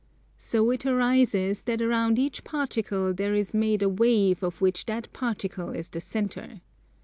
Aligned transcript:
So 0.39 0.71
it 0.71 0.83
arises 0.83 1.61
that 1.61 1.79
around 1.79 2.17
each 2.17 2.43
particle 2.43 3.13
there 3.13 3.35
is 3.35 3.53
made 3.53 3.83
a 3.83 3.87
wave 3.87 4.41
of 4.41 4.59
which 4.59 4.87
that 4.87 5.13
particle 5.13 5.69
is 5.69 5.89
the 5.89 6.01
centre. 6.01 6.61